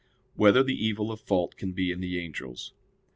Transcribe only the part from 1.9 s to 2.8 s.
in the Angels?